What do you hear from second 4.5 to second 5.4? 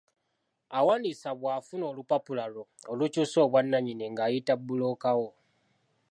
bbulooka wo.